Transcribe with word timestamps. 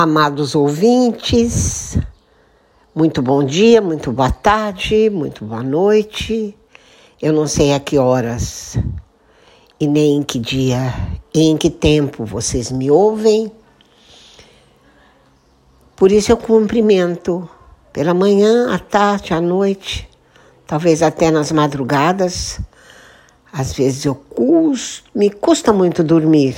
Amados 0.00 0.54
ouvintes, 0.54 1.98
muito 2.94 3.20
bom 3.20 3.42
dia, 3.42 3.82
muito 3.82 4.12
boa 4.12 4.30
tarde, 4.30 5.10
muito 5.10 5.44
boa 5.44 5.60
noite. 5.60 6.56
Eu 7.20 7.32
não 7.32 7.48
sei 7.48 7.72
a 7.72 7.80
que 7.80 7.98
horas 7.98 8.78
e 9.80 9.88
nem 9.88 10.18
em 10.18 10.22
que 10.22 10.38
dia 10.38 10.94
e 11.34 11.48
em 11.48 11.56
que 11.56 11.68
tempo 11.68 12.24
vocês 12.24 12.70
me 12.70 12.88
ouvem. 12.88 13.50
Por 15.96 16.12
isso 16.12 16.30
eu 16.30 16.36
cumprimento 16.36 17.50
pela 17.92 18.14
manhã, 18.14 18.72
à 18.72 18.78
tarde, 18.78 19.34
à 19.34 19.40
noite, 19.40 20.08
talvez 20.64 21.02
até 21.02 21.28
nas 21.28 21.50
madrugadas. 21.50 22.60
Às 23.52 23.72
vezes 23.72 24.04
eu 24.04 24.14
custo, 24.14 25.10
me 25.12 25.28
custa 25.28 25.72
muito 25.72 26.04
dormir. 26.04 26.54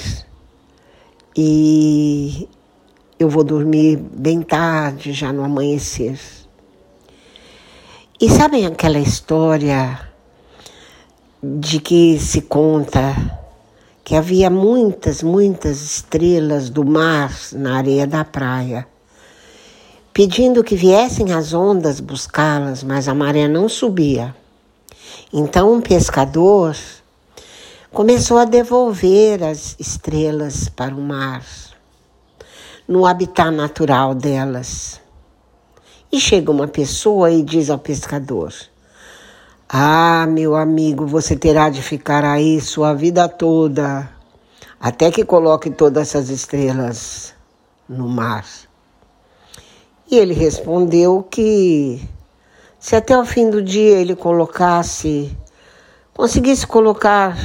E 1.34 2.46
eu 3.20 3.28
vou 3.28 3.44
dormir 3.44 3.98
bem 3.98 4.40
tarde, 4.40 5.12
já 5.12 5.30
no 5.30 5.44
amanhecer. 5.44 6.18
E 8.18 8.30
sabem 8.30 8.64
aquela 8.64 8.98
história 8.98 10.00
de 11.42 11.80
que 11.80 12.18
se 12.18 12.40
conta 12.40 13.14
que 14.02 14.16
havia 14.16 14.48
muitas, 14.48 15.22
muitas 15.22 15.82
estrelas 15.82 16.70
do 16.70 16.82
mar 16.82 17.30
na 17.52 17.76
areia 17.76 18.06
da 18.06 18.24
praia, 18.24 18.88
pedindo 20.14 20.64
que 20.64 20.74
viessem 20.74 21.34
as 21.34 21.52
ondas 21.52 22.00
buscá-las, 22.00 22.82
mas 22.82 23.06
a 23.06 23.14
maré 23.14 23.46
não 23.46 23.68
subia. 23.68 24.34
Então 25.30 25.74
um 25.74 25.82
pescador 25.82 26.74
começou 27.92 28.38
a 28.38 28.46
devolver 28.46 29.44
as 29.44 29.76
estrelas 29.78 30.70
para 30.70 30.94
o 30.94 31.02
mar 31.02 31.44
no 32.90 33.06
habitat 33.06 33.52
natural 33.52 34.16
delas. 34.16 35.00
E 36.10 36.18
chega 36.18 36.50
uma 36.50 36.66
pessoa 36.66 37.30
e 37.30 37.40
diz 37.40 37.70
ao 37.70 37.78
pescador: 37.78 38.52
Ah, 39.68 40.26
meu 40.28 40.56
amigo, 40.56 41.06
você 41.06 41.36
terá 41.36 41.70
de 41.70 41.80
ficar 41.80 42.24
aí 42.24 42.60
sua 42.60 42.92
vida 42.92 43.28
toda, 43.28 44.10
até 44.80 45.08
que 45.08 45.24
coloque 45.24 45.70
todas 45.70 46.08
essas 46.08 46.30
estrelas 46.30 47.32
no 47.88 48.08
mar. 48.08 48.44
E 50.10 50.18
ele 50.18 50.34
respondeu 50.34 51.22
que 51.22 52.02
se 52.76 52.96
até 52.96 53.16
o 53.16 53.24
fim 53.24 53.50
do 53.50 53.62
dia 53.62 53.98
ele 53.98 54.16
colocasse, 54.16 55.30
conseguisse 56.12 56.66
colocar 56.66 57.38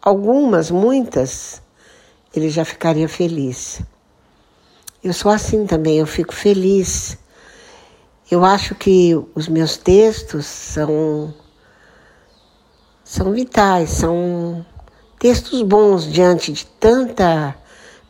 algumas, 0.00 0.70
muitas, 0.70 1.60
ele 2.32 2.48
já 2.48 2.64
ficaria 2.64 3.08
feliz. 3.08 3.82
Eu 5.04 5.12
sou 5.12 5.30
assim 5.30 5.66
também, 5.66 5.98
eu 5.98 6.06
fico 6.06 6.34
feliz. 6.34 7.18
Eu 8.30 8.42
acho 8.42 8.74
que 8.74 9.14
os 9.34 9.48
meus 9.48 9.76
textos 9.76 10.46
são 10.46 11.34
são 13.04 13.32
vitais, 13.32 13.90
são 13.90 14.64
textos 15.18 15.60
bons 15.60 16.10
diante 16.10 16.50
de 16.50 16.64
tanta 16.64 17.54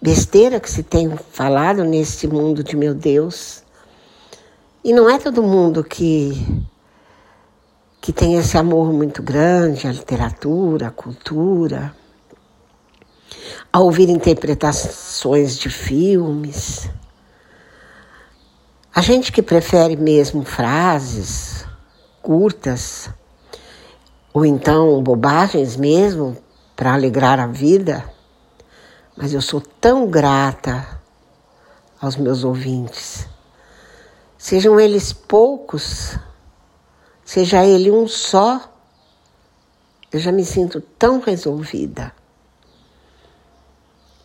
besteira 0.00 0.60
que 0.60 0.70
se 0.70 0.84
tem 0.84 1.10
falado 1.32 1.82
nesse 1.82 2.28
mundo 2.28 2.62
de 2.62 2.76
meu 2.76 2.94
Deus. 2.94 3.64
E 4.84 4.92
não 4.92 5.10
é 5.10 5.18
todo 5.18 5.42
mundo 5.42 5.82
que 5.82 6.46
que 8.00 8.12
tem 8.12 8.36
esse 8.36 8.56
amor 8.56 8.92
muito 8.92 9.20
grande 9.20 9.88
à 9.88 9.90
literatura, 9.90 10.86
à 10.86 10.90
cultura 10.92 11.92
a 13.72 13.80
ouvir 13.80 14.08
interpretações 14.08 15.58
de 15.58 15.68
filmes. 15.68 16.88
A 18.94 19.00
gente 19.00 19.32
que 19.32 19.42
prefere 19.42 19.96
mesmo 19.96 20.44
frases 20.44 21.66
curtas, 22.22 23.10
ou 24.32 24.46
então 24.46 25.02
bobagens 25.02 25.76
mesmo, 25.76 26.36
para 26.76 26.94
alegrar 26.94 27.38
a 27.38 27.46
vida, 27.46 28.04
mas 29.16 29.34
eu 29.34 29.42
sou 29.42 29.60
tão 29.60 30.08
grata 30.08 31.00
aos 32.00 32.16
meus 32.16 32.44
ouvintes. 32.44 33.28
Sejam 34.38 34.78
eles 34.78 35.12
poucos, 35.12 36.16
seja 37.24 37.64
ele 37.64 37.90
um 37.90 38.06
só, 38.06 38.72
eu 40.12 40.20
já 40.20 40.30
me 40.30 40.44
sinto 40.44 40.80
tão 40.80 41.20
resolvida 41.20 42.12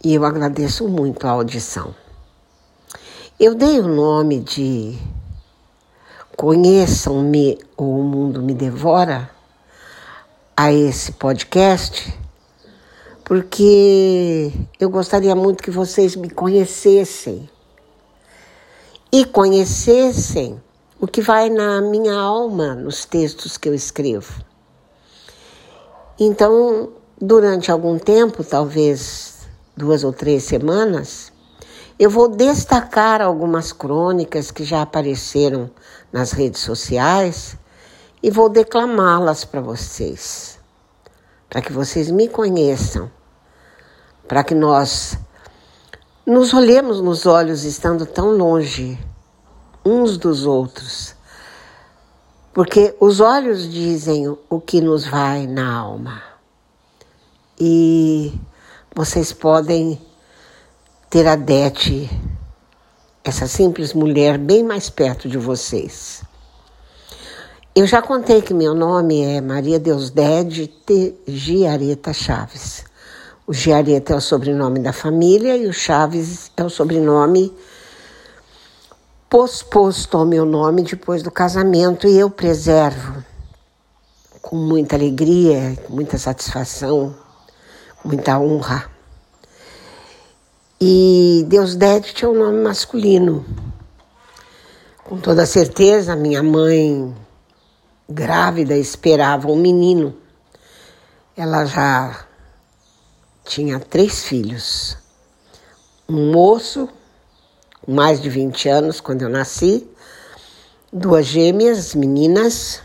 e 0.03 0.13
eu 0.13 0.23
agradeço 0.23 0.87
muito 0.87 1.27
a 1.27 1.31
audição. 1.31 1.93
Eu 3.39 3.55
dei 3.55 3.79
o 3.79 3.87
nome 3.87 4.39
de 4.39 4.97
Conheçam-me 6.35 7.59
ou 7.75 7.99
o 7.99 8.03
Mundo 8.03 8.41
Me 8.41 8.53
Devora 8.53 9.29
a 10.55 10.71
esse 10.71 11.11
podcast, 11.13 12.17
porque 13.25 14.51
eu 14.79 14.89
gostaria 14.89 15.35
muito 15.35 15.63
que 15.63 15.71
vocês 15.71 16.15
me 16.15 16.29
conhecessem 16.29 17.49
e 19.11 19.25
conhecessem 19.25 20.61
o 20.99 21.07
que 21.07 21.21
vai 21.21 21.49
na 21.49 21.81
minha 21.81 22.13
alma 22.13 22.75
nos 22.75 23.05
textos 23.05 23.57
que 23.57 23.67
eu 23.67 23.73
escrevo. 23.73 24.43
Então, 26.19 26.89
durante 27.21 27.71
algum 27.71 27.97
tempo, 27.97 28.43
talvez 28.43 29.38
duas 29.75 30.03
ou 30.03 30.11
três 30.11 30.43
semanas, 30.43 31.31
eu 31.97 32.09
vou 32.09 32.29
destacar 32.29 33.21
algumas 33.21 33.71
crônicas 33.73 34.51
que 34.51 34.63
já 34.63 34.81
apareceram 34.81 35.69
nas 36.11 36.31
redes 36.31 36.61
sociais 36.61 37.57
e 38.23 38.31
vou 38.31 38.49
declamá-las 38.49 39.43
para 39.45 39.61
vocês, 39.61 40.59
para 41.49 41.61
que 41.61 41.73
vocês 41.73 42.09
me 42.09 42.27
conheçam, 42.27 43.11
para 44.27 44.43
que 44.43 44.55
nós 44.55 45.17
nos 46.25 46.53
olhemos 46.53 47.01
nos 47.01 47.25
olhos 47.25 47.63
estando 47.63 48.05
tão 48.05 48.37
longe 48.37 48.99
uns 49.83 50.17
dos 50.17 50.45
outros. 50.45 51.15
Porque 52.53 52.95
os 52.99 53.19
olhos 53.19 53.69
dizem 53.69 54.27
o 54.49 54.59
que 54.59 54.81
nos 54.81 55.05
vai 55.05 55.47
na 55.47 55.73
alma. 55.73 56.21
E 57.59 58.33
vocês 58.95 59.31
podem 59.31 59.99
ter 61.09 61.27
a 61.27 61.35
Dete, 61.35 62.09
essa 63.23 63.47
simples 63.47 63.93
mulher, 63.93 64.37
bem 64.37 64.63
mais 64.63 64.89
perto 64.89 65.29
de 65.29 65.37
vocês. 65.37 66.23
Eu 67.75 67.85
já 67.85 68.01
contei 68.01 68.41
que 68.41 68.53
meu 68.53 68.73
nome 68.73 69.21
é 69.21 69.39
Maria 69.39 69.79
Deusdede 69.79 70.71
Giareta 71.27 72.11
Chaves. 72.11 72.83
O 73.45 73.53
Giareta 73.53 74.13
é 74.13 74.15
o 74.15 74.21
sobrenome 74.21 74.79
da 74.79 74.91
família 74.91 75.55
e 75.55 75.67
o 75.67 75.73
Chaves 75.73 76.51
é 76.57 76.63
o 76.63 76.69
sobrenome 76.69 77.53
posposto 79.29 80.17
ao 80.17 80.25
meu 80.25 80.45
nome 80.45 80.81
depois 80.81 81.21
do 81.21 81.31
casamento 81.31 82.07
e 82.07 82.17
eu 82.17 82.29
preservo 82.29 83.23
com 84.41 84.55
muita 84.55 84.95
alegria, 84.95 85.77
com 85.85 85.93
muita 85.93 86.17
satisfação 86.17 87.15
muita 88.03 88.39
honra. 88.39 88.89
E 90.81 91.45
Deus 91.47 91.75
Dede 91.75 92.13
tinha 92.13 92.29
um 92.29 92.37
nome 92.37 92.61
masculino. 92.63 93.45
Com 95.03 95.17
toda 95.17 95.45
certeza, 95.45 96.15
minha 96.15 96.41
mãe, 96.41 97.15
grávida, 98.07 98.77
esperava 98.77 99.47
um 99.47 99.55
menino. 99.55 100.15
Ela 101.35 101.65
já 101.65 102.25
tinha 103.43 103.79
três 103.79 104.23
filhos. 104.23 104.97
Um 106.07 106.31
moço, 106.31 106.87
com 107.81 107.93
mais 107.93 108.21
de 108.21 108.29
20 108.29 108.69
anos, 108.69 109.01
quando 109.01 109.23
eu 109.23 109.29
nasci, 109.29 109.87
duas 110.93 111.25
gêmeas, 111.25 111.93
meninas, 111.93 112.81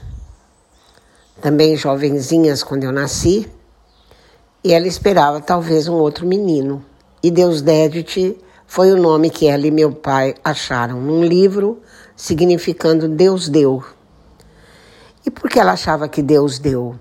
também 1.40 1.76
jovenzinhas 1.76 2.62
quando 2.62 2.84
eu 2.84 2.92
nasci, 2.92 3.50
e 4.64 4.72
ela 4.72 4.88
esperava 4.88 5.42
talvez 5.42 5.86
um 5.86 5.94
outro 5.94 6.26
menino. 6.26 6.82
E 7.22 7.30
Deus 7.30 7.60
Dédite 7.60 8.36
foi 8.66 8.90
o 8.92 8.96
nome 8.96 9.28
que 9.28 9.46
ela 9.46 9.66
e 9.66 9.70
meu 9.70 9.92
pai 9.92 10.34
acharam 10.42 11.00
num 11.00 11.22
livro 11.22 11.82
significando 12.16 13.06
Deus 13.06 13.48
deu. 13.48 13.84
E 15.26 15.30
por 15.30 15.50
que 15.50 15.60
ela 15.60 15.72
achava 15.72 16.08
que 16.08 16.22
Deus 16.22 16.58
deu? 16.58 16.98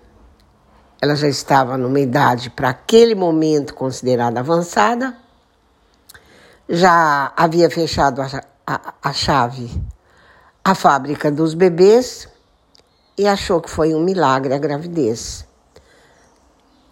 Ela 1.01 1.15
já 1.15 1.27
estava 1.27 1.77
numa 1.77 1.99
idade 1.99 2.49
para 2.49 2.69
aquele 2.69 3.15
momento 3.15 3.73
considerada 3.73 4.41
avançada, 4.41 5.15
já 6.67 7.31
havia 7.35 7.69
fechado 7.69 8.21
a, 8.21 8.41
a, 8.67 8.93
a 9.01 9.13
chave 9.13 9.69
a 10.65 10.73
fábrica 10.73 11.29
dos 11.29 11.53
bebês 11.53 12.27
e 13.17 13.27
achou 13.27 13.59
que 13.59 13.69
foi 13.69 13.93
um 13.93 14.01
milagre 14.01 14.53
a 14.53 14.57
gravidez 14.57 15.45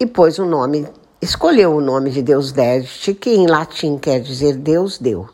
e 0.02 0.06
pôs 0.08 0.40
o 0.40 0.46
nome, 0.46 0.88
escolheu 1.22 1.76
o 1.76 1.80
nome 1.80 2.10
de 2.10 2.24
Deus 2.24 2.52
Deste, 2.52 3.14
que 3.14 3.30
em 3.30 3.46
latim 3.46 4.00
quer 4.00 4.20
dizer 4.20 4.58
Deus 4.58 4.98
deu. 4.98 5.30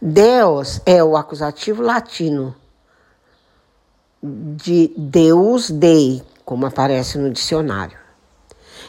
Deus 0.00 0.80
é 0.86 1.04
o 1.04 1.14
acusativo 1.14 1.82
latino 1.82 2.56
de 4.22 4.94
Deus 4.96 5.70
Dei, 5.70 6.22
como 6.42 6.64
aparece 6.64 7.18
no 7.18 7.30
dicionário. 7.30 7.98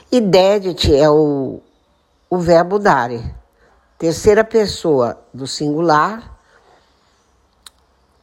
E 0.10 0.22
dedit 0.22 0.96
é 0.96 1.10
o, 1.10 1.60
o 2.30 2.38
verbo 2.38 2.80
dare, 2.80 3.22
terceira 3.98 4.46
pessoa 4.46 5.20
do 5.34 5.46
singular, 5.46 6.40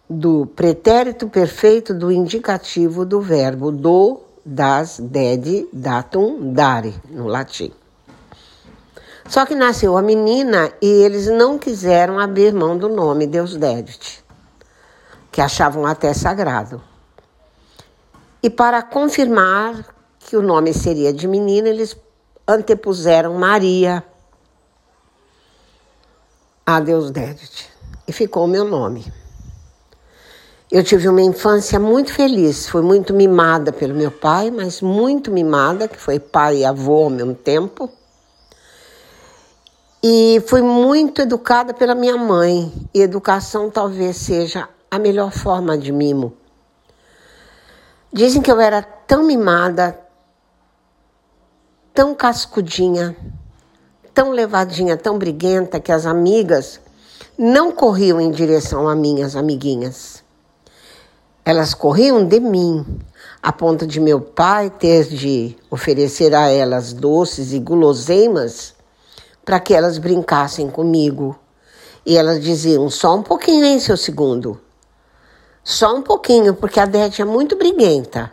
do 0.08 0.46
pretérito 0.46 1.28
perfeito 1.28 1.92
do 1.92 2.10
indicativo 2.10 3.04
do 3.04 3.20
verbo 3.20 3.70
do, 3.70 4.27
das, 4.48 4.98
ded, 4.98 5.68
datum, 5.72 6.54
dare, 6.54 6.94
no 7.10 7.26
latim. 7.26 7.70
Só 9.28 9.44
que 9.44 9.54
nasceu 9.54 9.98
a 9.98 10.02
menina 10.02 10.72
e 10.80 10.86
eles 10.86 11.26
não 11.26 11.58
quiseram 11.58 12.18
abrir 12.18 12.54
mão 12.54 12.78
do 12.78 12.88
nome 12.88 13.26
Deus 13.26 13.56
Dedit, 13.56 14.24
que 15.30 15.42
achavam 15.42 15.84
até 15.84 16.14
sagrado. 16.14 16.82
E 18.42 18.48
para 18.48 18.82
confirmar 18.82 19.84
que 20.18 20.34
o 20.34 20.40
nome 20.40 20.72
seria 20.72 21.12
de 21.12 21.28
menina, 21.28 21.68
eles 21.68 21.94
antepuseram 22.46 23.34
Maria 23.34 24.02
a 26.64 26.80
Deus 26.80 27.10
Dedit. 27.10 27.70
E 28.06 28.12
ficou 28.12 28.46
o 28.46 28.48
meu 28.48 28.64
nome. 28.64 29.04
Eu 30.70 30.84
tive 30.84 31.08
uma 31.08 31.22
infância 31.22 31.80
muito 31.80 32.12
feliz, 32.12 32.68
fui 32.68 32.82
muito 32.82 33.14
mimada 33.14 33.72
pelo 33.72 33.94
meu 33.94 34.10
pai, 34.10 34.50
mas 34.50 34.82
muito 34.82 35.32
mimada, 35.32 35.88
que 35.88 35.96
foi 35.96 36.18
pai 36.18 36.58
e 36.58 36.64
avô 36.66 37.04
ao 37.04 37.10
mesmo 37.10 37.34
tempo. 37.34 37.90
E 40.02 40.42
fui 40.46 40.60
muito 40.60 41.22
educada 41.22 41.72
pela 41.72 41.94
minha 41.94 42.18
mãe, 42.18 42.70
e 42.92 43.00
educação 43.00 43.70
talvez 43.70 44.18
seja 44.18 44.68
a 44.90 44.98
melhor 44.98 45.32
forma 45.32 45.78
de 45.78 45.90
mimo. 45.90 46.34
Dizem 48.12 48.42
que 48.42 48.52
eu 48.52 48.60
era 48.60 48.82
tão 48.82 49.22
mimada, 49.22 49.98
tão 51.94 52.14
cascudinha, 52.14 53.16
tão 54.12 54.32
levadinha, 54.32 54.98
tão 54.98 55.16
briguenta 55.16 55.80
que 55.80 55.90
as 55.90 56.04
amigas 56.04 56.78
não 57.38 57.72
corriam 57.72 58.20
em 58.20 58.30
direção 58.30 58.86
a 58.86 58.94
minhas 58.94 59.34
amiguinhas. 59.34 60.27
Elas 61.48 61.72
corriam 61.72 62.26
de 62.26 62.40
mim, 62.40 62.84
a 63.42 63.50
ponto 63.50 63.86
de 63.86 63.98
meu 63.98 64.20
pai 64.20 64.68
ter 64.68 65.04
de 65.04 65.56
oferecer 65.70 66.34
a 66.34 66.50
elas 66.50 66.92
doces 66.92 67.54
e 67.54 67.58
guloseimas 67.58 68.74
para 69.46 69.58
que 69.58 69.72
elas 69.72 69.96
brincassem 69.96 70.68
comigo. 70.68 71.40
E 72.04 72.18
elas 72.18 72.42
diziam: 72.42 72.90
só 72.90 73.16
um 73.16 73.22
pouquinho, 73.22 73.64
hein, 73.64 73.80
seu 73.80 73.96
segundo? 73.96 74.60
Só 75.64 75.96
um 75.96 76.02
pouquinho, 76.02 76.52
porque 76.54 76.78
a 76.78 76.84
Dete 76.84 77.22
é 77.22 77.24
muito 77.24 77.56
briguenta 77.56 78.30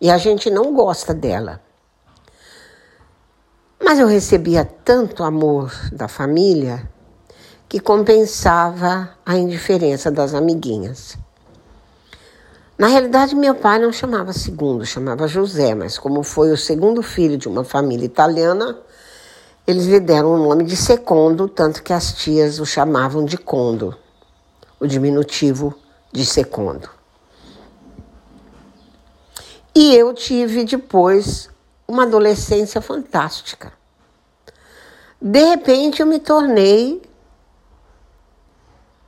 e 0.00 0.10
a 0.10 0.16
gente 0.16 0.48
não 0.48 0.72
gosta 0.72 1.12
dela. 1.12 1.60
Mas 3.78 3.98
eu 3.98 4.06
recebia 4.06 4.64
tanto 4.64 5.22
amor 5.22 5.70
da 5.92 6.08
família 6.08 6.90
que 7.68 7.78
compensava 7.78 9.10
a 9.26 9.36
indiferença 9.36 10.10
das 10.10 10.32
amiguinhas. 10.32 11.18
Na 12.82 12.88
realidade, 12.88 13.36
meu 13.36 13.54
pai 13.54 13.78
não 13.78 13.92
chamava 13.92 14.32
segundo, 14.32 14.84
chamava 14.84 15.28
José, 15.28 15.72
mas 15.72 15.96
como 15.96 16.24
foi 16.24 16.50
o 16.50 16.56
segundo 16.56 17.00
filho 17.00 17.38
de 17.38 17.46
uma 17.46 17.62
família 17.62 18.04
italiana, 18.04 18.76
eles 19.64 19.86
lhe 19.86 20.00
deram 20.00 20.34
o 20.34 20.48
nome 20.48 20.64
de 20.64 20.74
Secondo, 20.74 21.46
tanto 21.46 21.80
que 21.80 21.92
as 21.92 22.12
tias 22.12 22.58
o 22.58 22.66
chamavam 22.66 23.24
de 23.24 23.38
Condo, 23.38 23.96
o 24.80 24.86
diminutivo 24.88 25.72
de 26.10 26.26
Secondo. 26.26 26.90
E 29.72 29.94
eu 29.94 30.12
tive 30.12 30.64
depois 30.64 31.48
uma 31.86 32.02
adolescência 32.02 32.80
fantástica. 32.80 33.72
De 35.20 35.44
repente 35.44 36.02
eu 36.02 36.06
me 36.08 36.18
tornei 36.18 37.00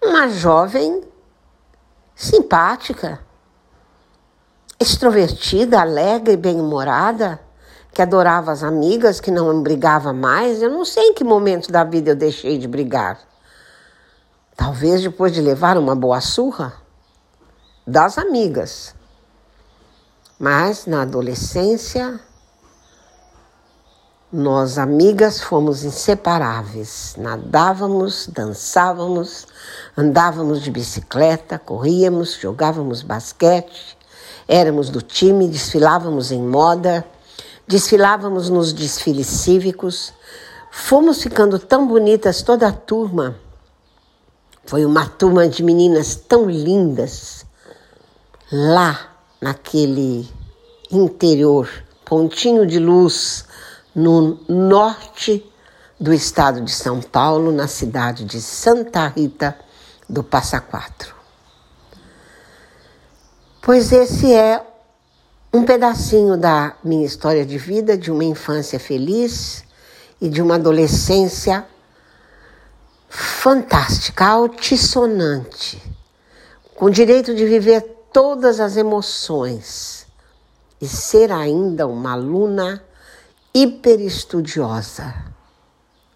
uma 0.00 0.28
jovem 0.28 1.02
simpática, 2.14 3.18
extrovertida, 4.78 5.80
alegre, 5.80 6.36
bem-humorada, 6.36 7.40
que 7.92 8.02
adorava 8.02 8.50
as 8.50 8.62
amigas, 8.62 9.20
que 9.20 9.30
não 9.30 9.62
brigava 9.62 10.12
mais. 10.12 10.60
Eu 10.60 10.70
não 10.70 10.84
sei 10.84 11.10
em 11.10 11.14
que 11.14 11.24
momento 11.24 11.70
da 11.70 11.84
vida 11.84 12.10
eu 12.10 12.16
deixei 12.16 12.58
de 12.58 12.66
brigar. 12.66 13.18
Talvez 14.56 15.02
depois 15.02 15.32
de 15.32 15.40
levar 15.40 15.78
uma 15.78 15.94
boa 15.94 16.20
surra 16.20 16.74
das 17.86 18.18
amigas. 18.18 18.94
Mas 20.38 20.86
na 20.86 21.02
adolescência, 21.02 22.20
nós 24.32 24.78
amigas 24.78 25.40
fomos 25.40 25.84
inseparáveis. 25.84 27.14
Nadávamos, 27.16 28.26
dançávamos, 28.26 29.46
andávamos 29.96 30.60
de 30.60 30.72
bicicleta, 30.72 31.56
corríamos, 31.56 32.34
jogávamos 32.34 33.02
basquete, 33.02 33.93
éramos 34.46 34.90
do 34.90 35.00
time, 35.00 35.48
desfilávamos 35.48 36.30
em 36.30 36.40
moda, 36.40 37.04
desfilávamos 37.66 38.48
nos 38.48 38.72
desfiles 38.72 39.26
cívicos. 39.26 40.12
Fomos 40.70 41.22
ficando 41.22 41.58
tão 41.58 41.86
bonitas 41.86 42.42
toda 42.42 42.68
a 42.68 42.72
turma. 42.72 43.36
Foi 44.66 44.84
uma 44.84 45.06
turma 45.06 45.48
de 45.48 45.62
meninas 45.62 46.14
tão 46.14 46.48
lindas 46.48 47.46
lá 48.50 49.14
naquele 49.40 50.28
interior, 50.90 51.68
pontinho 52.04 52.66
de 52.66 52.78
luz 52.78 53.44
no 53.94 54.38
norte 54.48 55.44
do 56.00 56.12
estado 56.12 56.60
de 56.60 56.72
São 56.72 57.00
Paulo, 57.00 57.52
na 57.52 57.68
cidade 57.68 58.24
de 58.24 58.40
Santa 58.40 59.06
Rita 59.06 59.56
do 60.08 60.22
Passa 60.22 60.60
Quatro. 60.60 61.13
Pois 63.64 63.90
esse 63.92 64.30
é 64.30 64.62
um 65.50 65.64
pedacinho 65.64 66.36
da 66.36 66.76
minha 66.84 67.06
história 67.06 67.46
de 67.46 67.56
vida, 67.56 67.96
de 67.96 68.10
uma 68.10 68.22
infância 68.22 68.78
feliz 68.78 69.64
e 70.20 70.28
de 70.28 70.42
uma 70.42 70.56
adolescência 70.56 71.66
fantástica, 73.08 74.26
altissonante, 74.26 75.82
com 76.74 76.90
direito 76.90 77.34
de 77.34 77.46
viver 77.46 77.80
todas 78.12 78.60
as 78.60 78.76
emoções 78.76 80.06
e 80.78 80.86
ser 80.86 81.32
ainda 81.32 81.86
uma 81.86 82.12
aluna 82.12 82.84
hiperestudiosa, 83.54 85.14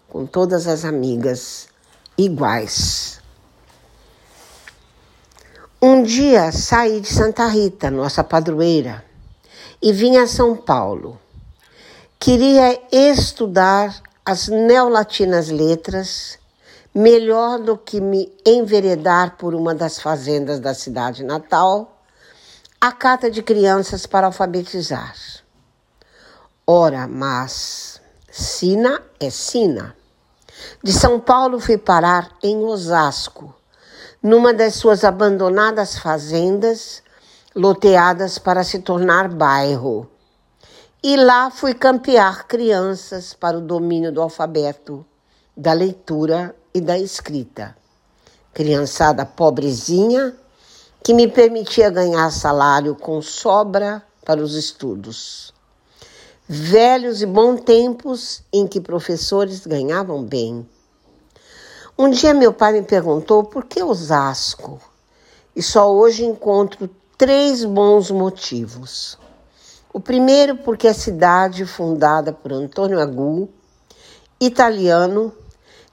com 0.07 0.23
todas 0.23 0.67
as 0.67 0.85
amigas 0.85 1.67
iguais. 2.15 3.08
Um 5.81 6.03
dia 6.03 6.51
saí 6.51 6.99
de 6.99 7.07
Santa 7.07 7.47
Rita, 7.47 7.89
nossa 7.89 8.21
padroeira, 8.21 9.01
e 9.81 9.93
vim 9.93 10.17
a 10.17 10.27
São 10.27 10.53
Paulo. 10.53 11.17
Queria 12.19 12.77
estudar 12.91 14.03
as 14.25 14.49
neolatinas 14.49 15.47
letras 15.47 16.37
melhor 16.93 17.59
do 17.59 17.77
que 17.77 18.01
me 18.01 18.29
enveredar 18.45 19.37
por 19.37 19.55
uma 19.55 19.73
das 19.73 20.01
fazendas 20.01 20.59
da 20.59 20.73
cidade 20.73 21.23
natal, 21.23 22.03
a 22.81 22.91
cata 22.91 23.31
de 23.31 23.41
crianças 23.41 24.05
para 24.05 24.27
alfabetizar. 24.27 25.15
Ora, 26.67 27.07
mas 27.07 28.01
Sina 28.29 29.01
é 29.17 29.29
Sina. 29.29 29.95
De 30.83 30.91
São 30.91 31.21
Paulo 31.21 31.57
fui 31.57 31.77
parar 31.77 32.31
em 32.43 32.57
Osasco, 32.65 33.55
numa 34.21 34.53
das 34.53 34.75
suas 34.75 35.03
abandonadas 35.03 35.97
fazendas, 35.97 37.01
loteadas 37.55 38.37
para 38.37 38.63
se 38.63 38.79
tornar 38.79 39.29
bairro. 39.29 40.09
E 41.01 41.15
lá 41.15 41.49
fui 41.49 41.73
campear 41.73 42.45
crianças 42.45 43.33
para 43.33 43.57
o 43.57 43.61
domínio 43.61 44.11
do 44.11 44.21
alfabeto, 44.21 45.05
da 45.55 45.71
leitura 45.71 46.53
e 46.73 46.81
da 46.81 46.97
escrita. 46.97 47.75
Criançada 48.53 49.25
pobrezinha 49.25 50.35
que 51.01 51.13
me 51.13 51.27
permitia 51.27 51.89
ganhar 51.89 52.29
salário 52.31 52.95
com 52.95 53.21
sobra 53.21 54.03
para 54.25 54.41
os 54.41 54.55
estudos. 54.55 55.53
Velhos 56.47 57.21
e 57.21 57.25
bons 57.25 57.61
tempos 57.61 58.41
em 58.51 58.67
que 58.67 58.81
professores 58.81 59.65
ganhavam 59.65 60.23
bem. 60.23 60.67
Um 62.01 62.09
dia 62.09 62.33
meu 62.33 62.53
pai 62.53 62.71
me 62.71 62.81
perguntou 62.81 63.43
por 63.43 63.65
que 63.65 63.83
Osasco? 63.83 64.79
E 65.53 65.61
só 65.61 65.93
hoje 65.93 66.23
encontro 66.23 66.89
três 67.17 67.65
bons 67.65 68.09
motivos. 68.09 69.19
O 69.91 69.99
primeiro, 69.99 70.55
porque 70.55 70.87
a 70.87 70.93
cidade 70.93 71.65
fundada 71.65 72.31
por 72.31 72.53
Antônio 72.53 73.01
Agu, 73.01 73.49
italiano, 74.39 75.33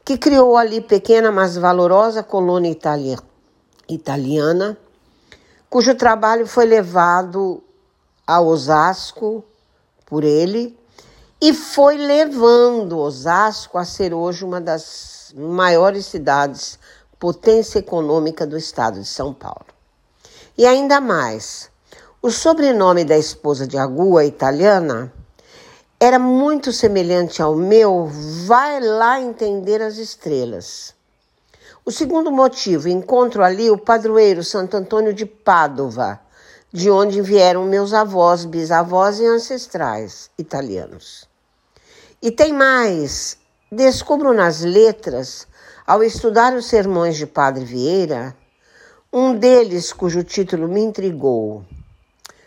que 0.04 0.16
criou 0.16 0.56
ali 0.56 0.80
pequena, 0.80 1.32
mas 1.32 1.56
valorosa 1.56 2.22
colônia 2.22 2.70
italiana, 3.88 4.78
cujo 5.68 5.92
trabalho 5.96 6.46
foi 6.46 6.66
levado 6.66 7.60
a 8.24 8.40
Osasco 8.40 9.44
por 10.06 10.22
ele 10.22 10.78
e 11.40 11.52
foi 11.52 11.96
levando 11.96 12.96
Osasco 12.96 13.76
a 13.76 13.84
ser 13.84 14.14
hoje 14.14 14.44
uma 14.44 14.60
das 14.60 15.15
maiores 15.32 16.06
cidades, 16.06 16.78
potência 17.18 17.78
econômica 17.78 18.46
do 18.46 18.56
estado 18.56 19.00
de 19.00 19.06
São 19.06 19.32
Paulo. 19.32 19.66
E 20.56 20.66
ainda 20.66 21.00
mais, 21.00 21.70
o 22.22 22.30
sobrenome 22.30 23.04
da 23.04 23.16
esposa 23.16 23.66
de 23.66 23.78
Agua, 23.78 24.24
italiana, 24.24 25.12
era 25.98 26.18
muito 26.18 26.72
semelhante 26.72 27.40
ao 27.40 27.54
meu, 27.54 28.10
vai 28.46 28.80
lá 28.80 29.20
entender 29.20 29.80
as 29.80 29.96
estrelas. 29.96 30.94
O 31.84 31.92
segundo 31.92 32.30
motivo, 32.32 32.88
encontro 32.88 33.44
ali 33.44 33.70
o 33.70 33.78
padroeiro 33.78 34.42
Santo 34.42 34.76
Antônio 34.76 35.14
de 35.14 35.24
Pádua, 35.24 36.20
de 36.72 36.90
onde 36.90 37.22
vieram 37.22 37.64
meus 37.64 37.94
avós, 37.94 38.44
bisavós 38.44 39.20
e 39.20 39.24
ancestrais 39.24 40.28
italianos. 40.36 41.28
E 42.20 42.30
tem 42.30 42.52
mais, 42.52 43.38
descubro 43.70 44.32
nas 44.32 44.60
letras, 44.60 45.46
ao 45.86 46.02
estudar 46.02 46.54
os 46.54 46.66
sermões 46.66 47.16
de 47.16 47.26
Padre 47.26 47.64
Vieira, 47.64 48.36
um 49.12 49.34
deles 49.34 49.92
cujo 49.92 50.22
título 50.22 50.68
me 50.68 50.80
intrigou: 50.80 51.64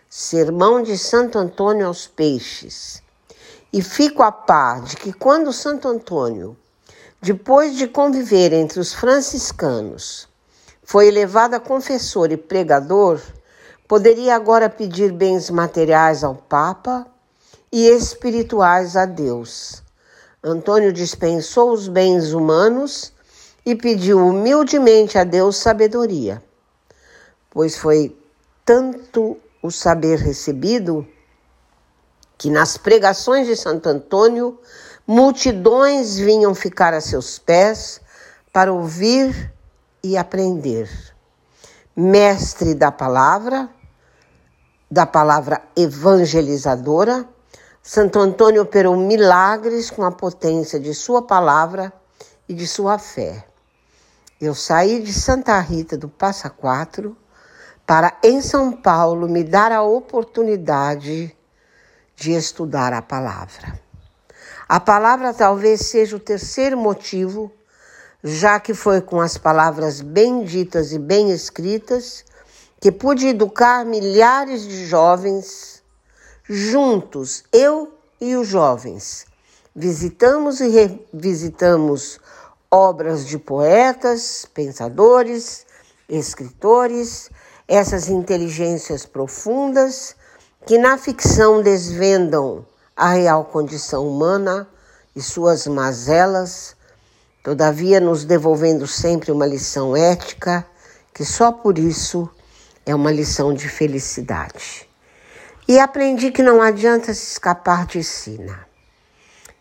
Sermão 0.10 0.82
de 0.82 0.98
Santo 0.98 1.38
Antônio 1.38 1.88
aos 1.88 2.08
Peixes 2.08 3.04
e 3.72 3.82
fico 3.82 4.24
a 4.24 4.32
par 4.32 4.82
de 4.82 4.96
que 4.96 5.14
quando 5.14 5.54
Santo 5.54 5.88
Antônio, 5.88 6.58
depois 7.22 7.76
de 7.76 7.88
conviver 7.88 8.54
entre 8.54 8.80
os 8.80 8.94
franciscanos, 8.94 10.28
foi 10.84 11.08
elevado 11.08 11.56
a 11.56 11.60
confessor 11.60 12.32
e 12.32 12.38
pregador, 12.38 13.22
poderia 13.88 14.36
agora 14.36 14.70
pedir 14.70 15.12
bens 15.12 15.50
materiais 15.50 16.24
ao 16.24 16.34
Papa 16.34 17.06
e 17.72 17.88
espirituais 17.88 18.96
a 18.96 19.06
Deus. 19.06 19.84
Antônio 20.44 20.94
dispensou 20.94 21.72
os 21.72 21.90
bens 21.90 22.32
humanos 22.32 23.12
e 23.66 23.76
pediu 23.76 24.26
humildemente 24.26 25.18
a 25.18 25.26
Deus 25.26 25.58
sabedoria, 25.58 26.42
pois 27.50 27.78
foi 27.78 28.18
tanto 28.64 29.38
o 29.62 29.70
saber 29.70 30.18
recebido 30.20 31.06
que 32.38 32.50
nas 32.50 32.78
pregações 32.78 33.48
de 33.48 33.56
Santo 33.56 33.90
Antônio 33.90 34.58
multidões 35.06 36.18
vinham 36.18 36.56
ficar 36.56 36.94
a 36.94 37.02
seus 37.02 37.38
pés 37.38 38.00
para 38.54 38.72
ouvir 38.72 39.54
e 40.02 40.16
aprender. 40.16 40.90
Mestre 41.94 42.74
da 42.74 42.94
palavra, 42.94 43.70
da 44.90 45.06
palavra 45.06 45.62
evangelizadora, 45.76 47.28
Santo 47.82 48.20
Antônio 48.20 48.62
operou 48.62 48.96
milagres 48.96 49.90
com 49.90 50.04
a 50.04 50.12
potência 50.12 50.80
de 50.80 50.94
sua 50.94 51.22
palavra 51.22 51.92
e 52.48 52.54
de 52.54 52.68
sua 52.68 53.00
fé. 53.00 53.46
Eu 54.40 54.54
saí 54.54 55.02
de 55.02 55.14
Santa 55.14 55.60
Rita 55.60 55.98
do 55.98 56.08
Passa 56.08 56.50
Quatro 56.50 57.18
para, 57.86 58.18
em 58.24 58.42
São 58.42 58.72
Paulo, 58.72 59.28
me 59.28 59.44
dar 59.44 59.72
a 59.72 59.82
oportunidade 59.82 61.36
de 62.16 62.32
estudar 62.34 62.94
a 62.94 63.02
palavra. 63.02 63.80
A 64.68 64.80
palavra 64.80 65.34
talvez 65.34 65.88
seja 65.88 66.16
o 66.16 66.20
terceiro 66.20 66.78
motivo, 66.78 67.52
já 68.24 68.60
que 68.60 68.74
foi 68.74 69.02
com 69.02 69.20
as 69.20 69.38
palavras 69.38 70.02
bem 70.02 70.44
ditas 70.44 70.92
e 70.92 71.00
bem 71.00 71.32
escritas 71.32 72.24
que 72.80 72.92
pude 72.92 73.28
educar 73.28 73.86
milhares 73.86 74.68
de 74.68 74.86
jovens 74.86 75.79
juntos, 76.50 77.44
eu 77.54 77.94
e 78.20 78.36
os 78.36 78.48
jovens. 78.48 79.28
Visitamos 79.76 80.60
e 80.60 80.68
revisitamos 80.68 82.20
obras 82.72 83.28
de 83.28 83.38
poetas, 83.38 84.48
pensadores, 84.52 85.68
escritores, 86.10 87.30
essas 87.68 88.10
inteligências 88.10 89.06
profundas 89.06 90.16
que 90.66 90.80
na 90.80 90.98
ficção 90.98 91.62
desvendam 91.62 92.66
a 92.96 93.14
real 93.14 93.46
condição 93.46 94.08
humana 94.08 94.68
e 95.16 95.22
suas 95.22 95.68
mazelas, 95.68 96.76
todavia 97.44 98.00
nos 98.00 98.26
devolvendo 98.26 98.88
sempre 98.88 99.32
uma 99.32 99.46
lição 99.46 99.96
ética 99.96 100.66
que 101.14 101.24
só 101.24 101.52
por 101.52 101.78
isso 101.78 102.28
é 102.86 102.96
uma 102.96 103.12
lição 103.12 103.54
de 103.54 103.70
felicidade. 103.70 104.89
E 105.70 105.80
aprendi 105.80 106.32
que 106.32 106.42
não 106.42 106.64
adianta 106.64 107.14
se 107.14 107.34
escapar 107.34 107.86
de 107.86 108.04
sina. 108.04 108.68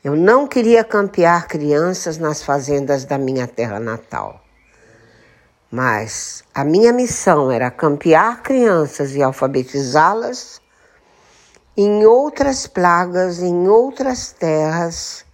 Eu 0.03 0.17
não 0.17 0.49
queria 0.49 0.83
campear 0.83 1.47
crianças 1.47 2.17
nas 2.17 2.43
fazendas 2.43 3.05
da 3.05 3.19
minha 3.19 3.47
terra 3.47 3.79
natal. 3.79 4.43
Mas 5.71 6.43
a 6.55 6.65
minha 6.65 6.95
missão 6.95 7.51
era 7.51 7.71
campear 7.71 8.43
crianças 8.43 9.15
e 9.15 9.23
alfabetizá-las 9.23 10.63
em 11.77 12.07
outras 12.07 12.67
plagas, 12.67 13.43
em 13.43 13.69
outras 13.69 14.33
terras, 14.33 15.27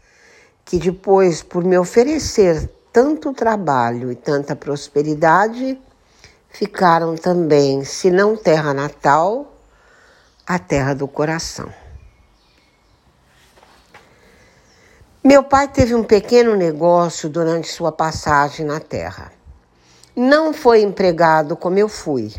que 0.65 0.81
depois, 0.81 1.41
por 1.41 1.63
me 1.63 1.79
oferecer 1.79 2.69
tanto 2.93 3.33
trabalho 3.33 4.11
e 4.11 4.17
tanta 4.17 4.57
prosperidade, 4.57 5.81
ficaram 6.51 7.15
também, 7.15 7.85
se 7.85 8.11
não 8.11 8.37
terra 8.37 8.75
natal, 8.75 9.54
a 10.47 10.59
terra 10.59 10.95
do 10.95 11.09
coração. 11.09 11.73
Meu 15.23 15.43
pai 15.43 15.69
teve 15.69 15.95
um 15.95 16.05
pequeno 16.05 16.55
negócio 16.55 17.29
durante 17.29 17.69
sua 17.69 17.91
passagem 17.91 18.67
na 18.67 18.81
terra. 18.81 19.33
Não 20.15 20.53
foi 20.53 20.83
empregado 20.83 21.57
como 21.57 21.79
eu 21.79 21.89
fui 21.89 22.33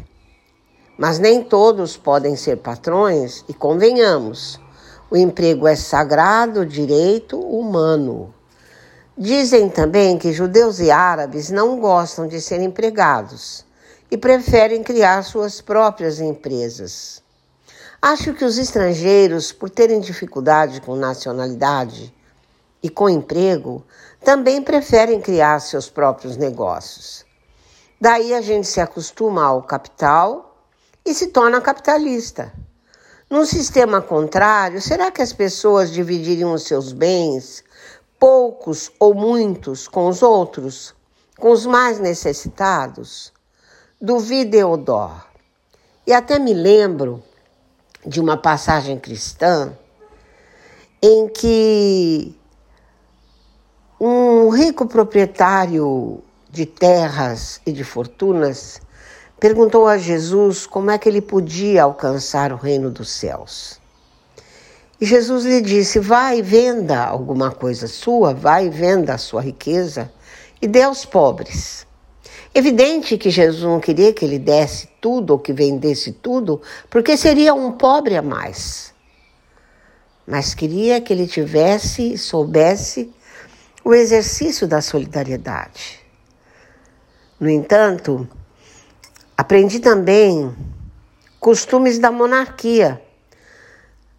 mas 0.97 1.19
nem 1.19 1.43
todos 1.43 1.97
podem 1.97 2.35
ser 2.35 2.57
patrões 2.57 3.43
e 3.49 3.53
convenhamos, 3.53 4.59
o 5.09 5.17
emprego 5.17 5.67
é 5.67 5.75
sagrado 5.75 6.65
direito 6.65 7.39
humano. 7.39 8.33
Dizem 9.17 9.69
também 9.69 10.17
que 10.17 10.33
judeus 10.33 10.79
e 10.79 10.91
árabes 10.91 11.49
não 11.49 11.79
gostam 11.79 12.27
de 12.27 12.41
ser 12.41 12.61
empregados 12.61 13.65
e 14.09 14.17
preferem 14.17 14.83
criar 14.83 15.23
suas 15.23 15.61
próprias 15.61 16.19
empresas. 16.19 17.21
Acho 18.07 18.35
que 18.35 18.45
os 18.45 18.59
estrangeiros, 18.59 19.51
por 19.51 19.67
terem 19.67 19.99
dificuldade 19.99 20.79
com 20.79 20.95
nacionalidade 20.95 22.13
e 22.83 22.87
com 22.87 23.09
emprego, 23.09 23.83
também 24.23 24.61
preferem 24.61 25.19
criar 25.19 25.59
seus 25.59 25.89
próprios 25.89 26.37
negócios. 26.37 27.25
Daí 27.99 28.31
a 28.35 28.41
gente 28.41 28.67
se 28.67 28.79
acostuma 28.79 29.43
ao 29.43 29.63
capital 29.63 30.55
e 31.03 31.15
se 31.15 31.29
torna 31.29 31.59
capitalista. 31.59 32.53
Num 33.27 33.43
sistema 33.43 33.99
contrário, 34.03 34.79
será 34.79 35.09
que 35.09 35.23
as 35.23 35.33
pessoas 35.33 35.89
dividiriam 35.89 36.53
os 36.53 36.61
seus 36.61 36.93
bens, 36.93 37.63
poucos 38.19 38.91
ou 38.99 39.15
muitos, 39.15 39.87
com 39.87 40.07
os 40.07 40.21
outros, 40.21 40.93
com 41.39 41.49
os 41.49 41.65
mais 41.65 41.97
necessitados? 41.97 43.33
Duvido 43.99 44.55
Eudor. 44.55 45.25
E 46.05 46.13
até 46.13 46.37
me 46.37 46.53
lembro 46.53 47.23
de 48.05 48.19
uma 48.19 48.37
passagem 48.37 48.99
cristã 48.99 49.73
em 51.01 51.27
que 51.27 52.35
um 53.99 54.49
rico 54.49 54.85
proprietário 54.85 56.21
de 56.49 56.65
terras 56.65 57.61
e 57.65 57.71
de 57.71 57.83
fortunas 57.83 58.81
perguntou 59.39 59.87
a 59.87 59.97
Jesus 59.97 60.65
como 60.65 60.91
é 60.91 60.97
que 60.97 61.09
ele 61.09 61.21
podia 61.21 61.83
alcançar 61.83 62.51
o 62.51 62.55
reino 62.55 62.89
dos 62.89 63.09
céus. 63.09 63.79
E 64.99 65.05
Jesus 65.05 65.43
lhe 65.43 65.61
disse: 65.61 65.99
Vai 65.99 66.39
e 66.39 66.41
venda 66.41 67.03
alguma 67.03 67.51
coisa 67.51 67.87
sua, 67.87 68.33
vai 68.33 68.67
e 68.67 68.69
venda 68.69 69.13
a 69.13 69.17
sua 69.17 69.41
riqueza 69.41 70.11
e 70.61 70.67
dê 70.67 70.83
aos 70.83 71.05
pobres. 71.05 71.85
Evidente 72.55 73.17
que 73.17 73.29
Jesus 73.29 73.63
não 73.63 73.79
queria 73.79 74.13
que 74.13 74.23
ele 74.23 74.39
desse 74.39 74.87
tudo 75.01 75.31
ou 75.31 75.39
que 75.39 75.51
vendesse 75.51 76.13
tudo, 76.13 76.61
porque 76.89 77.17
seria 77.17 77.53
um 77.53 77.73
pobre 77.73 78.15
a 78.15 78.21
mais. 78.21 78.93
Mas 80.25 80.55
queria 80.55 81.01
que 81.01 81.13
ele 81.13 81.27
tivesse 81.27 82.17
soubesse 82.17 83.13
o 83.83 83.93
exercício 83.93 84.67
da 84.67 84.81
solidariedade. 84.81 85.99
No 87.39 87.49
entanto, 87.49 88.27
Aprendi 89.37 89.81
também 89.81 90.55
costumes 91.41 91.99
da 91.99 92.09
monarquia. 92.09 93.01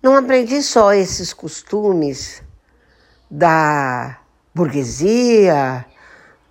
Não 0.02 0.14
aprendi 0.14 0.62
só 0.62 0.92
esses 0.92 1.32
costumes 1.32 2.42
da 3.30 4.18
burguesia, 4.54 5.86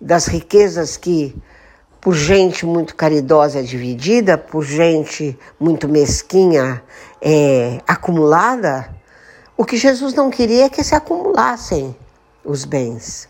das 0.00 0.26
riquezas 0.26 0.96
que, 0.96 1.40
por 2.06 2.14
gente 2.14 2.64
muito 2.64 2.94
caridosa, 2.94 3.64
dividida, 3.64 4.38
por 4.38 4.62
gente 4.62 5.36
muito 5.58 5.88
mesquinha, 5.88 6.80
é 7.20 7.80
acumulada. 7.84 8.94
O 9.56 9.64
que 9.64 9.76
Jesus 9.76 10.14
não 10.14 10.30
queria 10.30 10.66
é 10.66 10.68
que 10.68 10.84
se 10.84 10.94
acumulassem 10.94 11.96
os 12.44 12.64
bens. 12.64 13.28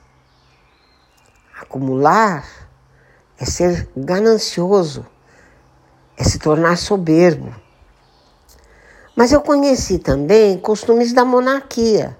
Acumular 1.59 2.47
é 3.40 3.47
ser 3.47 3.88
ganancioso, 3.97 5.06
é 6.14 6.23
se 6.23 6.38
tornar 6.38 6.76
soberbo. 6.76 7.54
Mas 9.16 9.33
eu 9.33 9.40
conheci 9.40 9.99
também 9.99 10.59
costumes 10.59 11.14
da 11.14 11.25
monarquia, 11.25 12.14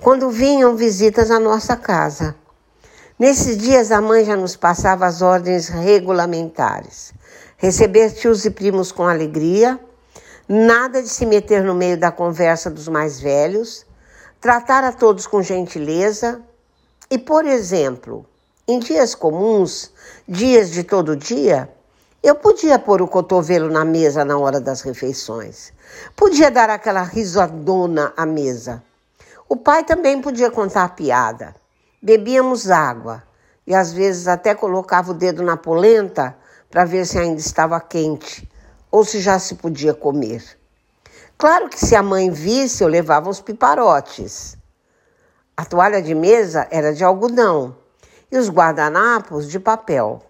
quando 0.00 0.30
vinham 0.30 0.76
visitas 0.76 1.28
à 1.28 1.40
nossa 1.40 1.76
casa. 1.76 2.36
Nesses 3.22 3.56
dias 3.56 3.92
a 3.92 4.00
mãe 4.00 4.24
já 4.24 4.34
nos 4.34 4.56
passava 4.56 5.06
as 5.06 5.22
ordens 5.22 5.68
regulamentares. 5.68 7.12
Receber 7.56 8.10
tios 8.10 8.44
e 8.44 8.50
primos 8.50 8.90
com 8.90 9.06
alegria, 9.06 9.78
nada 10.48 11.00
de 11.00 11.08
se 11.08 11.24
meter 11.24 11.62
no 11.62 11.72
meio 11.72 11.96
da 11.96 12.10
conversa 12.10 12.68
dos 12.68 12.88
mais 12.88 13.20
velhos, 13.20 13.86
tratar 14.40 14.82
a 14.82 14.90
todos 14.90 15.24
com 15.24 15.40
gentileza 15.40 16.42
e, 17.08 17.16
por 17.16 17.46
exemplo, 17.46 18.26
em 18.66 18.80
dias 18.80 19.14
comuns, 19.14 19.92
dias 20.26 20.72
de 20.72 20.82
todo 20.82 21.14
dia, 21.14 21.70
eu 22.24 22.34
podia 22.34 22.76
pôr 22.76 23.00
o 23.00 23.06
cotovelo 23.06 23.70
na 23.70 23.84
mesa 23.84 24.24
na 24.24 24.36
hora 24.36 24.60
das 24.60 24.80
refeições. 24.80 25.72
Podia 26.16 26.50
dar 26.50 26.70
aquela 26.70 27.04
risadona 27.04 28.12
à 28.16 28.26
mesa. 28.26 28.82
O 29.48 29.54
pai 29.54 29.84
também 29.84 30.20
podia 30.20 30.50
contar 30.50 30.96
piada. 30.96 31.61
Bebíamos 32.04 32.68
água 32.68 33.22
e 33.64 33.72
às 33.72 33.92
vezes 33.92 34.26
até 34.26 34.56
colocava 34.56 35.12
o 35.12 35.14
dedo 35.14 35.40
na 35.40 35.56
polenta 35.56 36.36
para 36.68 36.84
ver 36.84 37.06
se 37.06 37.16
ainda 37.16 37.38
estava 37.38 37.80
quente 37.80 38.50
ou 38.90 39.04
se 39.04 39.20
já 39.20 39.38
se 39.38 39.54
podia 39.54 39.94
comer. 39.94 40.42
Claro 41.38 41.68
que 41.68 41.78
se 41.78 41.94
a 41.94 42.02
mãe 42.02 42.28
visse, 42.28 42.82
eu 42.82 42.88
levava 42.88 43.30
uns 43.30 43.40
piparotes. 43.40 44.58
A 45.56 45.64
toalha 45.64 46.02
de 46.02 46.12
mesa 46.12 46.66
era 46.72 46.92
de 46.92 47.04
algodão 47.04 47.76
e 48.32 48.36
os 48.36 48.50
guardanapos 48.50 49.48
de 49.48 49.60
papel. 49.60 50.20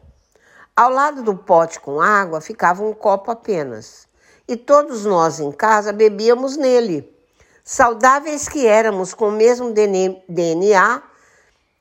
Ao 0.77 0.91
lado 0.91 1.23
do 1.23 1.35
pote 1.35 1.81
com 1.81 2.03
água 2.03 2.43
ficava 2.43 2.85
um 2.85 2.93
copo 2.93 3.31
apenas, 3.31 4.07
e 4.47 4.57
todos 4.59 5.07
nós 5.07 5.41
em 5.41 5.51
casa 5.51 5.91
bebíamos 5.91 6.55
nele. 6.55 7.11
Saudáveis 7.65 8.47
que 8.47 8.67
éramos 8.67 9.15
com 9.15 9.29
o 9.29 9.33
mesmo 9.33 9.73
DNA 9.73 11.03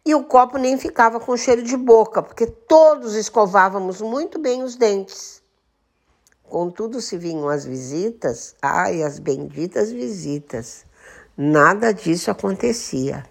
e 0.06 0.16
o 0.16 0.24
copo 0.24 0.58
nem 0.58 0.78
ficava 0.78 1.20
com 1.20 1.38
cheiro 1.38 1.62
de 1.62 1.78
boca, 1.78 2.24
porque 2.24 2.48
todos 2.48 3.16
escovávamos 3.16 4.02
muito 4.02 4.40
bem 4.40 4.64
os 4.64 4.76
dentes. 4.76 5.42
Contudo, 6.44 7.00
se 7.00 7.18
vinham 7.18 7.48
as 7.48 7.64
visitas, 7.64 8.56
ai, 8.62 9.04
as 9.04 9.20
benditas 9.20 9.92
visitas, 9.92 10.86
nada 11.38 11.94
disso 11.94 12.30
acontecia. 12.32 13.26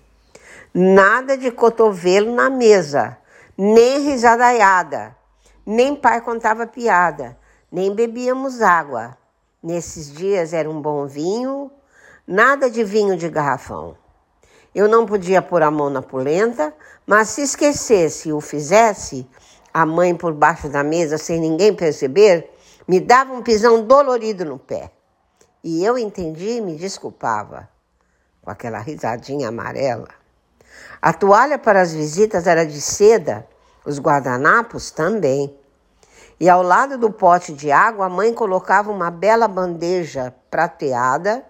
Nada 0.72 1.36
de 1.36 1.50
cotovelo 1.50 2.32
na 2.32 2.48
mesa, 2.48 3.18
nem 3.58 4.00
risadaiada, 4.04 5.16
nem 5.66 5.96
pai 5.96 6.20
contava 6.20 6.66
piada, 6.66 7.36
nem 7.70 7.92
bebíamos 7.92 8.62
água. 8.62 9.18
Nesses 9.60 10.12
dias 10.12 10.52
era 10.52 10.70
um 10.70 10.80
bom 10.80 11.06
vinho, 11.06 11.70
nada 12.26 12.70
de 12.70 12.84
vinho 12.84 13.16
de 13.16 13.28
garrafão. 13.28 13.99
Eu 14.74 14.88
não 14.88 15.04
podia 15.04 15.42
pôr 15.42 15.62
a 15.62 15.70
mão 15.70 15.90
na 15.90 16.00
polenta, 16.00 16.72
mas 17.04 17.30
se 17.30 17.42
esquecesse 17.42 18.28
e 18.28 18.32
o 18.32 18.40
fizesse, 18.40 19.26
a 19.74 19.84
mãe 19.84 20.14
por 20.14 20.32
baixo 20.32 20.68
da 20.68 20.84
mesa, 20.84 21.18
sem 21.18 21.40
ninguém 21.40 21.74
perceber, 21.74 22.50
me 22.86 23.00
dava 23.00 23.32
um 23.32 23.42
pisão 23.42 23.84
dolorido 23.84 24.44
no 24.44 24.58
pé. 24.58 24.92
E 25.62 25.84
eu 25.84 25.98
entendi 25.98 26.56
e 26.56 26.60
me 26.60 26.76
desculpava, 26.76 27.68
com 28.40 28.50
aquela 28.50 28.78
risadinha 28.78 29.48
amarela. 29.48 30.08
A 31.02 31.12
toalha 31.12 31.58
para 31.58 31.80
as 31.80 31.92
visitas 31.92 32.46
era 32.46 32.64
de 32.64 32.80
seda, 32.80 33.46
os 33.84 33.98
guardanapos 33.98 34.90
também. 34.90 35.56
E 36.38 36.48
ao 36.48 36.62
lado 36.62 36.96
do 36.96 37.10
pote 37.10 37.52
de 37.52 37.72
água, 37.72 38.06
a 38.06 38.08
mãe 38.08 38.32
colocava 38.32 38.90
uma 38.90 39.10
bela 39.10 39.48
bandeja 39.48 40.32
prateada, 40.50 41.44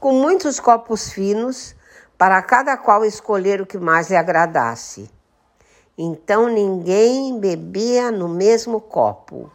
com 0.00 0.12
muitos 0.12 0.58
copos 0.58 1.10
finos 1.10 1.76
para 2.18 2.40
cada 2.42 2.76
qual 2.76 3.04
escolher 3.04 3.60
o 3.60 3.66
que 3.66 3.78
mais 3.78 4.08
lhe 4.08 4.16
agradasse. 4.16 5.10
Então 5.98 6.48
ninguém 6.48 7.38
bebia 7.38 8.10
no 8.10 8.28
mesmo 8.28 8.80
copo. 8.80 9.50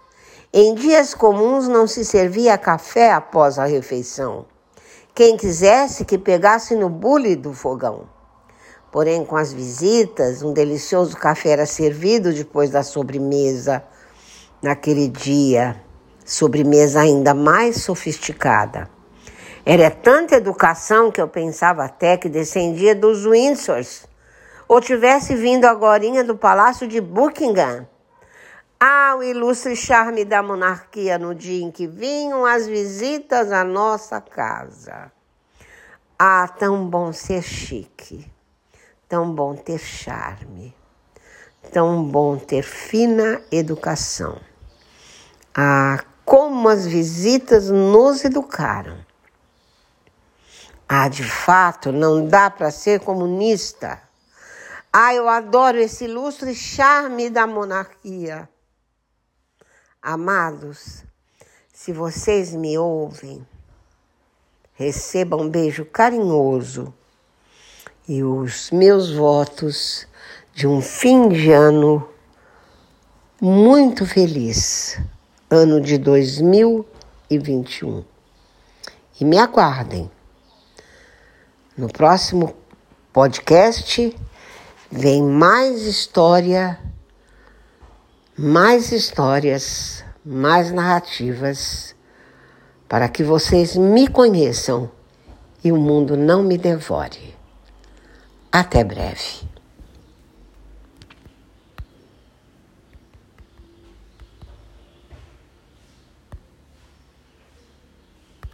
Em 0.53 0.73
dias 0.73 1.13
comuns 1.13 1.67
não 1.67 1.87
se 1.87 2.03
servia 2.03 2.57
café 2.57 3.11
após 3.11 3.57
a 3.57 3.65
refeição. 3.65 4.45
Quem 5.13 5.37
quisesse 5.37 6.05
que 6.05 6.17
pegasse 6.17 6.75
no 6.75 6.89
bule 6.89 7.35
do 7.35 7.53
fogão. 7.53 8.07
Porém, 8.91 9.23
com 9.23 9.37
as 9.37 9.53
visitas, 9.53 10.41
um 10.41 10.51
delicioso 10.51 11.15
café 11.15 11.49
era 11.49 11.65
servido 11.65 12.33
depois 12.33 12.69
da 12.69 12.83
sobremesa 12.83 13.83
naquele 14.61 15.07
dia, 15.07 15.81
sobremesa 16.25 16.99
ainda 16.99 17.33
mais 17.33 17.77
sofisticada. 17.77 18.89
Era 19.65 19.91
tanta 19.91 20.35
educação 20.35 21.11
que 21.11 21.21
eu 21.21 21.27
pensava 21.27 21.83
até 21.85 22.17
que 22.17 22.27
descendia 22.27 22.95
dos 22.95 23.25
Windsors 23.25 24.07
ou 24.67 24.81
tivesse 24.81 25.35
vindo 25.35 25.65
agora 25.65 26.23
do 26.23 26.35
Palácio 26.35 26.87
de 26.87 26.99
Buckingham. 26.99 27.87
Ah, 28.79 29.15
o 29.15 29.21
ilustre 29.21 29.75
charme 29.75 30.25
da 30.25 30.41
monarquia 30.41 31.19
no 31.19 31.35
dia 31.35 31.63
em 31.63 31.69
que 31.69 31.85
vinham 31.85 32.43
as 32.43 32.65
visitas 32.65 33.51
à 33.51 33.63
nossa 33.63 34.19
casa. 34.19 35.11
Ah, 36.17 36.47
tão 36.47 36.89
bom 36.89 37.13
ser 37.13 37.43
chique, 37.43 38.27
tão 39.07 39.31
bom 39.31 39.53
ter 39.53 39.77
charme, 39.77 40.73
tão 41.71 42.03
bom 42.03 42.35
ter 42.37 42.63
fina 42.63 43.39
educação. 43.51 44.41
Ah, 45.53 46.03
como 46.25 46.67
as 46.67 46.87
visitas 46.87 47.69
nos 47.69 48.25
educaram. 48.25 49.10
Ah, 50.93 51.07
de 51.07 51.23
fato, 51.23 51.89
não 51.93 52.27
dá 52.27 52.49
para 52.49 52.69
ser 52.69 52.99
comunista. 52.99 54.01
Ah, 54.91 55.15
eu 55.15 55.29
adoro 55.29 55.77
esse 55.77 56.03
ilustre 56.03 56.53
charme 56.53 57.29
da 57.29 57.47
monarquia. 57.47 58.49
Amados, 60.01 61.05
se 61.71 61.93
vocês 61.93 62.53
me 62.53 62.77
ouvem, 62.77 63.47
recebam 64.73 65.43
um 65.43 65.49
beijo 65.49 65.85
carinhoso 65.85 66.93
e 68.05 68.21
os 68.21 68.69
meus 68.69 69.13
votos 69.13 70.05
de 70.53 70.67
um 70.67 70.81
fim 70.81 71.29
de 71.29 71.53
ano 71.53 72.05
muito 73.41 74.05
feliz, 74.05 74.99
ano 75.49 75.79
de 75.79 75.97
2021. 75.97 78.03
E 79.21 79.23
me 79.23 79.37
aguardem. 79.37 80.11
No 81.81 81.87
próximo 81.87 82.53
podcast 83.11 84.15
vem 84.91 85.23
mais 85.23 85.81
história, 85.81 86.79
mais 88.37 88.91
histórias, 88.91 90.05
mais 90.23 90.71
narrativas, 90.71 91.95
para 92.87 93.09
que 93.09 93.23
vocês 93.23 93.75
me 93.75 94.07
conheçam 94.07 94.91
e 95.63 95.71
o 95.71 95.75
mundo 95.75 96.15
não 96.15 96.43
me 96.43 96.55
devore. 96.55 97.35
Até 98.51 98.83
breve. 98.83 99.50